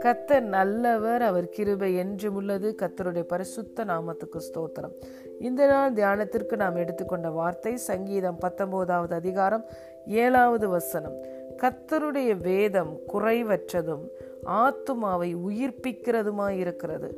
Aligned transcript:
கத்தர் 0.00 0.40
நல்லவர் 0.40 1.22
அவர் 1.22 1.48
கிருபை 1.48 1.96
என்றும் 1.96 2.34
உள்ளது. 2.34 2.76
கத்தருடைய 2.82 3.22
பரிசுத்த 3.22 3.84
நாமத்துக்கு 3.84 4.36
ஸ்தோத்திரம். 4.36 4.92
இந்த 5.40 5.66
நாள் 5.66 5.92
தியானத்திற்கு 5.92 6.56
நாம் 6.56 6.76
எடுத்துக்கொண்ட 6.76 7.30
வார்த்தை 7.30 7.76
சங்கீதம் 7.76 8.38
பத்தொன்பதாவது 8.38 9.14
அதிகாரம் 9.14 9.64
ஏழாவது 10.06 10.68
வசனம். 10.68 11.22
கத்தருடைய 11.62 12.40
வேதம் 12.40 12.98
குறைவற்றதும் 13.12 14.08
ஆத்துமாவை 14.46 15.36
உயிர்ப்பிக்கிறதுமாயிருக்கிறது. 15.36 17.10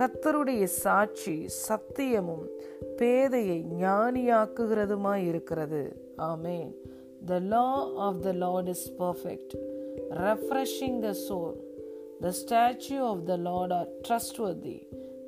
கத்தருடைய 0.00 0.64
சாட்சி 0.64 1.46
சத்தியமும் 1.68 2.46
பேதையை 2.96 3.64
ஞானியாக்குகிறதுமாயிருக்கிறது. 3.80 5.92
ஆமேன். 6.18 6.74
The 7.26 7.38
law 7.48 7.66
of 8.06 8.20
the 8.22 8.32
lord 8.44 8.68
is 8.68 8.86
perfect 8.98 9.54
refreshing 10.10 11.00
the 11.00 11.14
soul. 11.16 11.52
The 12.20 12.32
statue 12.32 13.02
of 13.02 13.26
the 13.26 13.36
Lord 13.38 13.72
are 13.72 13.86
trustworthy, 14.04 14.78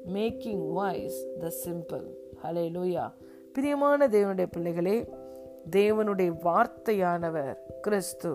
making 0.08 0.60
wise 0.74 1.18
the 1.40 1.50
simple. 1.50 2.06
Hallelujah. 2.42 3.08
பிரியமான 3.52 4.06
தேவனுடைய 4.08 4.46
பிள்ளைகளே 4.46 4.96
தேவனுடைய 5.70 6.30
வார்த்தையானவர் 6.44 7.52
கிறிஸ்து 7.80 8.32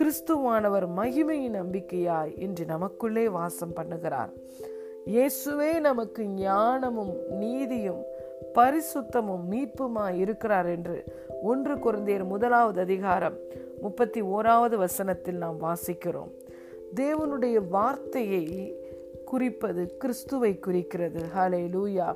கிறிஸ்துவானவர் 0.00 0.86
மகிமையின் 0.96 1.56
நம்பிக்கையாய் 1.58 2.32
இன்று 2.36 2.64
நமக்குள்ளே 2.64 3.24
வாசம் 3.28 3.76
பண்ணுகிறார் 3.76 4.32
இயேசுவே 5.06 5.80
நமக்கு 5.80 6.22
ஞானமும் 6.24 7.14
நீதியும் 7.38 8.02
பரிசுத்தமும் 8.54 9.44
மீட்புமாய் 9.50 10.18
இருக்கிறார் 10.18 10.66
என்று 10.66 11.04
ஒன்று 11.42 11.78
குழந்தையர் 11.78 12.24
முதலாவது 12.24 12.80
அதிகாரம் 12.80 13.36
முப்பத்தி 13.80 14.22
ஓராவது 14.22 14.76
வசனத்தில் 14.76 15.36
நாம் 15.36 15.60
வாசிக்கிறோம். 15.60 16.30
தேவனுடைய 16.94 17.68
வார்த்தையை 17.68 18.76
குறிப்பது 19.24 19.96
கிறிஸ்துவை 19.96 20.58
குறிக்கிறது. 20.58 21.22
ஹலே 21.36 21.62
லூயா 21.68 22.14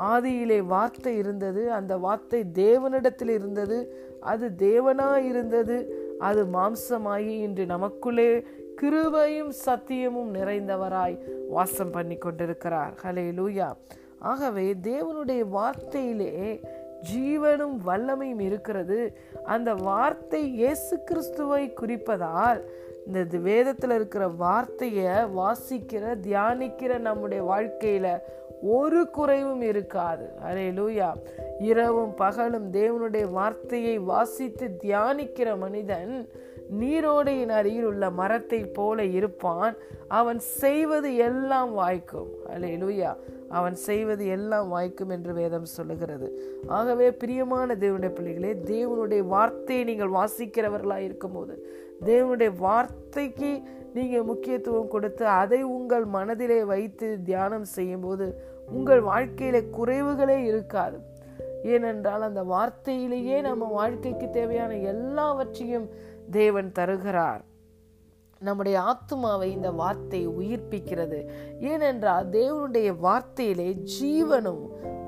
ஆதியிலே 0.00 0.66
வார்த்தை 0.66 1.16
இருந்தது 1.16 1.72
அந்த 1.72 1.96
வார்த்தை 1.96 2.44
தேவனிடத்தில் 2.54 3.28
இருந்தது 3.28 4.06
அது 4.20 4.50
தேவனாய் 4.58 5.24
இருந்தது 5.24 6.06
அது 6.18 6.44
மாம்சமாகி 6.44 7.38
இன்று 7.40 7.66
நமக்குள்ளே 7.66 8.44
கிருபையும் 8.82 9.52
சத்தியமும் 9.66 10.34
நிறைந்தவராய் 10.34 11.18
வாசம் 11.48 11.90
பண்ணி 11.90 12.16
கொண்டிருக்கிறார் 12.16 12.92
ஹலே 13.02 13.26
லூயா 13.30 13.76
ஆகவே 14.18 14.74
தேவனுடைய 14.74 15.44
வார்த்தையிலே 15.52 16.60
ஜீவனும் 17.14 17.76
வல்லமையும் 17.86 18.40
இருக்கிறது. 18.40 19.18
அந்த 19.44 19.74
வார்த்தை 19.74 20.48
இயேசு 20.48 21.02
கிறிஸ்துவை 21.04 21.72
குறிப்பதால் 21.72 22.64
இந்த 23.06 23.38
வேதத்தில் 23.38 23.90
இருக்கிற 23.90 24.28
வார்த்தையை 24.28 25.12
வாசிக்கிற 25.12 26.16
தியானிக்கிற 26.26 26.98
நம்முடைய 26.98 27.44
வாழ்க்கையில 27.44 28.20
ஒரு 28.62 29.10
குறைவும் 29.10 29.60
இருக்காது. 29.60 30.30
அரே 30.46 30.68
லூயா 30.70 31.12
இரவும் 31.58 32.14
பகலும் 32.14 32.72
தேவனுடைய 32.72 33.30
வார்த்தையை 33.30 33.98
வாசித்து 33.98 34.78
தியானிக்கிற 34.82 35.58
மனிதன் 35.58 36.28
நீரோடையின் 36.80 37.52
அருகில் 37.58 37.84
உள்ள 37.84 38.10
மரத்தை 38.10 38.60
போல 38.66 39.04
இருப்பான். 39.04 39.74
அவன் 40.08 40.38
செய்வது 40.38 41.16
எல்லாம் 41.16 41.72
வாய்க்கும். 41.72 42.30
அலே 42.54 42.70
லூயா 42.82 43.16
அவன் 43.48 43.74
செய்வது 43.74 44.26
எல்லாம் 44.26 44.68
வாய்க்கும் 44.68 45.10
என்று 45.10 45.32
வேதம் 45.34 45.64
சொல்லுகிறது. 45.64 46.28
ஆகவே 46.66 47.10
பிரியமான 47.12 47.74
தேவனுடைய 47.74 48.12
பிள்ளைகளே 48.14 48.52
தேவனுடைய 48.52 49.26
வார்த்தையை 49.26 49.84
நீங்கள் 49.84 50.16
வாசிக்கிறவர்களாக 50.18 51.06
இருக்கும்போது 51.08 51.54
தேவனுடைய 52.04 52.50
வார்த்தைக்கு 52.58 53.62
நீங்கள் 53.94 54.22
முக்கியத்துவம் 54.22 54.88
கொடுத்து 54.88 55.26
அதை 55.26 55.62
உங்கள் 55.62 56.04
மனதிலே 56.04 56.64
வைத்து 56.64 57.22
தியானம் 57.24 57.64
செய்யும்போது 57.64 58.26
உங்கள் 58.70 59.02
வாழ்க்கையில 59.02 59.62
குறைவுகளே 59.78 60.38
இருக்காது. 60.44 60.98
ஏனென்றால் 61.62 62.22
அந்த 62.22 62.42
வார்த்தையிலேயே 62.42 63.40
நம்ம 63.40 63.64
வாழ்க்கைக்கு 63.64 64.30
தேவையான 64.30 64.74
எல்லாவற்றையும் 64.74 65.88
தேவன் 66.30 66.72
தருகிறார். 66.72 67.44
நம்முடைய 68.38 68.80
ஆத்மாவை 68.80 69.52
இந்த 69.52 69.70
வார்த்தை 69.70 70.28
உயிர்ப்பிக்கிறது. 70.28 71.28
ஏனென்றால் 71.60 72.28
தேவனுடைய 72.28 72.96
வார்த்தையிலே 73.02 73.88
ஜீவனும் 74.00 74.66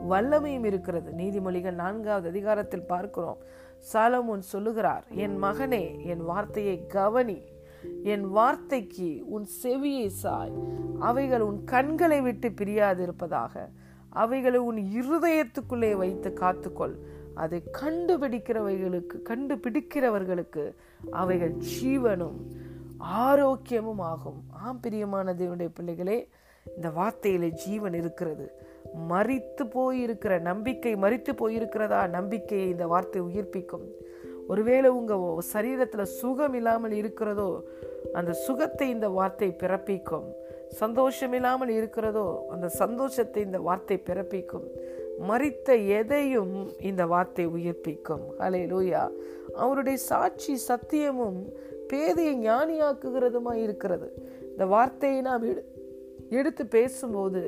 வல்லமையும் 0.08 0.64
இருக்கிறது. 0.64 1.10
நீதிமொழிகள் 1.10 1.72
நான்காவது 1.72 2.28
அதிகாரத்தில் 2.28 2.86
பார்க்கிறோம். 2.86 3.36
சாலமோன் 3.92 4.38
சொல்லுகிறார் 4.38 5.04
என் 5.10 5.42
மகனே 5.42 6.04
என் 6.04 6.24
வார்த்தையை 6.24 6.86
கவனி. 6.86 7.42
என் 8.02 8.28
வார்த்தைக்கு 8.28 9.22
உன் 9.26 9.46
செவியை 9.62 10.06
சாய். 10.06 10.52
அவைகள் 10.98 11.40
உன் 11.40 11.64
கண்களை 11.64 12.20
விட்டு 12.20 12.48
பிரியாதிருப்பதாக. 12.48 13.68
அவைகளை 14.08 14.58
உன் 14.58 14.76
இருதயத்துக்குள்ளே 14.76 15.96
வைத்து 15.96 16.30
காத்துக்கொள். 16.40 16.94
அதை 17.42 17.58
கண்டுபிடிக்கிறவைகளுக்கு 17.80 19.16
கண்டுபிடிக்கிறவர்களுக்கு 19.30 20.64
அவைகள் 21.20 21.54
ஜீவனும் 21.72 22.38
ஆரோக்கியமும் 23.26 24.02
ஆகும். 24.12 24.40
ஆம் 24.64 24.80
பிரியமான 24.84 25.34
தேவனுடைய 25.40 25.70
பிள்ளைகளே 25.78 26.18
இந்த 26.66 26.88
வார்த்தையில 26.98 27.48
ஜீவன் 27.62 27.96
இருக்கிறது. 28.00 28.46
மறித்து 29.12 29.64
போயிருக்கிற 29.76 30.32
நம்பிக்கை 30.50 30.92
மறித்து 31.04 31.32
போயிருக்கிறதா? 31.42 32.00
நம்பிக்கையை 32.18 32.66
இந்த 32.74 32.86
வார்த்தை 32.92 33.20
உயிர்ப்பிக்கும். 33.28 33.86
ஒருவேளை 34.52 34.88
உங்க 34.98 35.14
சரீரத்துல 35.54 36.04
சுகம் 36.20 36.54
இல்லாமல் 36.60 36.94
இருக்கிறதோ 37.00 37.50
அந்த 38.18 38.32
சுகத்தை 38.46 38.86
இந்த 38.96 39.08
வார்த்தை 39.18 39.48
பிறப்பிக்கும். 39.62 40.28
சந்தோஷம் 40.80 41.34
இல்லாமல் 41.38 41.72
இருக்கிறதோ 41.78 42.26
அந்த 42.54 42.66
சந்தோஷத்தை 42.82 43.40
இந்த 43.48 43.58
வார்த்தை 43.68 43.96
பிறப்பிக்கும். 44.08 44.66
மறித்த 45.28 45.68
எதையும் 45.98 46.54
இந்த 46.80 47.02
வார்த்தை 47.06 47.46
உயிர்ப்பிக்கும். 47.46 48.24
ஹலே 48.38 48.62
லூயா 48.72 49.02
அவருடைய 49.54 49.98
சாட்சி 50.10 50.54
சத்தியமும் 50.68 51.40
பேதையை 51.90 52.34
ஞானியாக்குகிறதுமா 52.48 53.54
இருக்கிறது. 53.64 54.08
இந்த 54.50 54.66
வார்த்தையை 54.66 55.20
நாம் 55.20 55.46
எடுத்து 56.38 56.66
பேசும்போது 56.66 57.42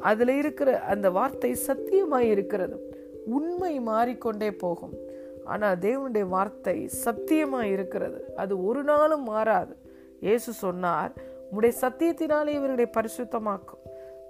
அதில் 0.00 0.34
இருக்கிற 0.38 0.80
அந்த 0.92 1.10
வார்த்தை 1.10 1.54
சத்தியமாக 1.54 2.24
இருக்கிறது. 2.24 2.76
உண்மை 3.38 3.80
மாறிக்கொண்டே 3.80 4.50
போகும். 4.64 4.94
ஆனால் 5.44 5.78
தேவனுடைய 5.78 6.26
வார்த்தை 6.28 6.76
சத்தியமாக 6.88 7.66
இருக்கிறது. 7.66 8.34
அது 8.36 8.64
ஒரு 8.64 8.82
நாளும் 8.84 9.22
மாறாது. 9.22 9.74
இயேசு 10.20 10.52
சொன்னார் 10.52 11.12
உடைய 11.50 11.74
சத்தியத்தினாலே 11.80 12.52
இவருடைய 12.58 12.88
பரிசுத்தமாக்கும். 12.96 13.81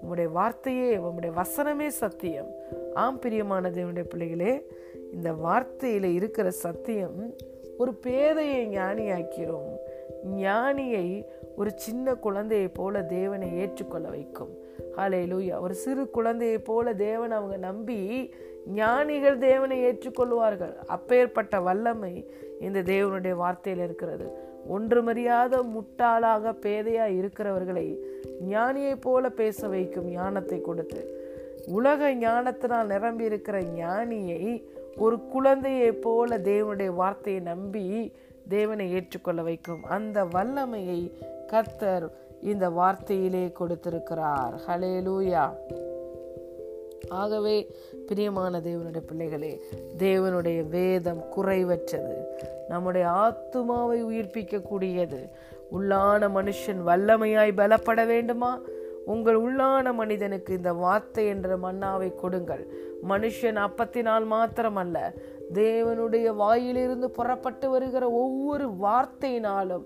உம்முடைய 0.02 0.32
வார்த்தையே 0.32 0.96
உம்முடைய 0.96 1.32
வசனமே 1.36 1.86
சத்தியம். 1.86 2.50
ஆம் 2.94 3.18
பிரியமான 3.18 3.70
தேவனுடைய 3.70 4.04
பிள்ளைகளே 4.04 4.66
இந்த 5.12 5.32
வார்த்தையில் 5.32 6.12
இருக்கிற 6.12 6.50
சத்தியம் 6.50 7.34
ஒரு 7.78 7.92
பேதையை 8.06 8.68
ஞானியாக்கிறோம். 8.78 9.76
ஞானியை 10.36 11.24
ஒரு 11.56 11.70
சின்ன 11.74 12.14
குழந்தையை 12.14 12.68
போல 12.68 13.02
தேவனை 13.02 13.56
ஏற்றுக்கொள்ள 13.56 14.08
வைக்கும். 14.08 14.60
ஹலே 14.96 15.20
லூயா 15.26 15.60
ஒரு 15.60 15.74
சிறு 15.74 16.10
குழந்தையை 16.10 16.58
போல 16.58 16.94
தேவன் 16.94 17.30
அவங்க 17.30 17.56
நம்பி 17.56 18.34
ஞானிகள் 18.66 19.38
தேவனை 19.38 19.84
ஏற்றுக்கொள்வார்கள் 19.84 20.76
அப்பேற்பட்ட 20.86 21.60
வல்லமை 21.60 22.30
இந்த 22.60 22.82
தேவனுடைய 22.82 23.34
வார்த்தையில் 23.36 23.84
இருக்கிறது. 23.84 24.50
ஒன்றுமறியாத 24.78 25.62
முட்டாளாக 25.62 26.52
பேதையா 26.52 27.04
இருக்கிறவர்களை 27.16 28.04
ஞானியைப் 28.50 29.00
போல 29.00 29.30
பேச 29.30 29.68
வைக்கும் 29.68 30.08
ஞானத்தை 30.08 30.60
கொடுத்து 30.60 31.20
உலக 31.66 32.14
ஞானத்தினால் 32.14 32.86
நிரம்பி 32.86 33.24
இருக்கிற 33.24 33.60
ஞானியை 33.60 34.64
ஒரு 34.96 35.26
குழந்தையை 35.26 35.92
போல 35.92 36.38
தேவனுடைய 36.38 36.86
வார்த்தையை 36.86 37.42
நம்பி 37.42 38.12
தேவனை 38.48 38.92
ஏற்றுக்கொள்ள 38.92 39.42
வைக்கும். 39.42 39.84
அந்த 39.84 40.24
வல்லமையை 40.24 41.12
கர்த்தர் 41.46 42.12
இந்த 42.40 42.70
வார்த்தையிலே 42.70 43.52
கொடுத்திருக்கிறார். 43.52 44.54
ஹலே 44.66 44.94
லூயா 45.02 45.50
ஆகவே 47.12 47.70
பிரியமான 48.06 48.60
தேவனுடைய 48.60 49.02
பிள்ளைகளே 49.06 49.60
தேவனுடைய 49.98 50.68
வேதம் 50.68 51.24
குறைவற்றது. 51.36 52.16
நம்முடைய 52.68 53.06
ஆத்துமாவை 53.06 53.98
உயிர்ப்பிக்கக்கூடியது. 54.10 55.20
உள்ளான 55.72 56.28
மனுஷன் 56.28 56.80
வல்லமையாய் 56.86 57.58
பலப்பட 57.60 58.06
வேண்டுமா? 58.06 58.60
உங்கள் 59.04 59.38
உள்ளான 59.40 59.92
மனிதனுக்கு 59.94 60.56
இந்த 60.56 60.72
வார்த்தை 60.72 61.26
என்ற 61.26 61.56
மன்னாவை 61.56 62.14
கொடுங்கள். 62.14 62.66
மனுஷன் 63.08 63.58
அப்பத்தினால் 63.66 64.26
மாத்திரமல்ல 64.30 64.98
தேவனுடைய 65.52 66.34
வாயிலிருந்து 66.34 67.10
புறப்பட்டு 67.10 67.70
வருகிற 67.70 68.10
ஒவ்வொரு 68.10 68.68
வார்த்தையினாலும் 68.82 69.82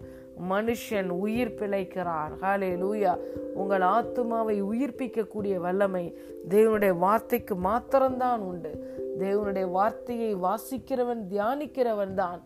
மனுஷன் 0.50 1.08
உயிர் 1.08 1.54
பிழைக்கிறார். 1.54 2.32
ஹாலே 2.40 2.70
லூயா 2.82 3.14
உங்கள் 3.54 3.80
ஆத்துமாவை 3.80 4.56
உயிர்ப்பிக்கக்கூடிய 4.62 5.56
வல்லமை 5.56 6.18
தேவனுடைய 6.48 6.98
வார்த்தைக்கு 6.98 7.54
மாத்திரம்தான் 7.54 8.40
உண்டு. 8.40 8.72
தேவனுடைய 9.18 9.70
வார்த்தையை 9.70 10.36
வாசிக்கிறவன் 10.36 11.22
தியானிக்கிறவன் 11.30 12.14
தான். 12.14 12.42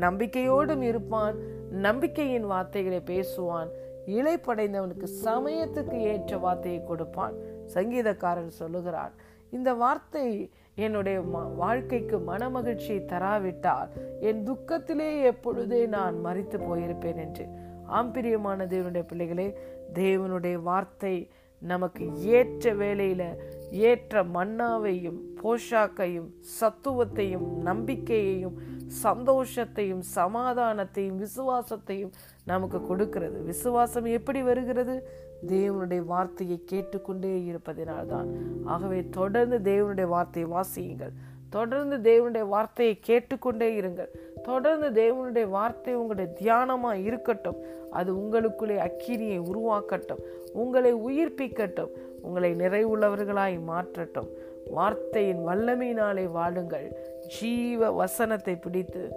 நம்பிக்கையோடும் 0.00 0.82
இருப்பான் 0.82 1.34
நம்பிக்கையின் 1.70 2.46
வார்த்தைகளை 2.46 3.02
பேசுவான் 3.06 3.70
இலைப்படைந்தவனுக்கு 4.06 5.06
சமயத்துக்கு 5.24 6.00
ஏற்ற 6.00 6.38
வார்த்தையை 6.38 6.84
கொடுப்பான். 6.84 7.34
சங்கீதக்காரன் 7.74 8.46
சொல்லுகிறான் 8.46 9.12
இந்த 9.50 9.74
வார்த்தை 9.74 10.50
என்னுடைய 10.74 11.20
வாழ்க்கைக்கு 11.56 12.18
மனமகிழ்ச்சி 12.18 13.04
தராவிட்டால் 13.04 13.88
என் 14.20 14.46
துக்கத்திலே 14.46 15.22
எப்பொழுதே 15.22 15.86
நான் 15.86 16.24
மறித்து 16.24 16.58
போயிருப்பேன் 16.58 17.16
என்று. 17.16 17.44
ஆம்பிரியமான 17.86 18.66
தேவனுடைய 18.66 19.02
பிள்ளைகளே 19.02 19.54
தேவனுடைய 19.94 20.62
வார்த்தை 20.62 21.28
நமக்கு 21.62 22.16
ஏற்ற 22.30 22.74
வேலையில 22.74 23.22
ஏற்ற 23.70 24.24
மன்னாவையும் 24.24 25.18
போஷாக்கையும் 25.42 26.28
சத்துவத்தையும் 26.60 27.46
நம்பிக்கையையும் 27.64 28.54
சந்தோஷத்தையும் 29.02 30.02
சமாதானத்தையும் 30.14 31.26
விசுவாசத்தையும் 31.26 32.10
நமக்கு 32.44 32.86
கொடுக்கிறது. 32.86 33.42
விசுவாசம் 33.42 34.04
எப்படி 34.04 34.42
வருகிறது? 34.42 35.08
தேவனுடைய 35.48 36.04
வார்த்தையை 36.04 36.62
கேட்டுக்கொண்டே 36.64 37.52
இருப்பதினால்தான். 37.52 38.26
ஆகவே 38.64 39.08
தொடர்ந்து 39.08 39.58
தேவனுடைய 39.58 40.06
வார்த்தையை 40.06 40.50
வாசியுங்கள். 40.50 41.12
தொடர்ந்து 41.50 41.96
தேவனுடைய 41.96 42.48
வார்த்தையை 42.48 42.98
கேட்டுக்கொண்டே 43.00 43.80
இருங்கள். 43.80 44.08
தொடர்ந்து 44.42 44.90
தேவனுடைய 44.90 45.48
வார்த்தை 45.48 45.94
உங்களுடைய 45.94 46.34
தியானமாக 46.40 47.04
இருக்கட்டும். 47.04 47.56
அது 47.90 48.14
உங்களுக்குள்ளே 48.14 48.90
அக்கிரியை 48.90 49.40
உருவாக்கட்டும். 49.40 50.20
உங்களை 50.52 50.94
உயிர்ப்பிக்கட்டும். 50.94 51.88
உங்களை 52.22 52.54
நிறைவுள்ளவர்களாய் 52.54 53.62
மாற்றட்டும். 53.62 54.28
வார்த்தையின் 54.70 55.46
வல்லமையினாலே 55.46 56.24
வாழுங்கள். 56.24 56.96
ஜீவ 57.26 57.90
வசனத்தை 57.90 58.56
பிடித்து 58.56 59.12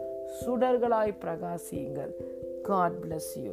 சுடர்களாய் 0.45 1.17
பிரகாசியுங்கள். 1.25 2.13
God 2.61 2.93
bless 3.01 3.31
you 3.35 3.51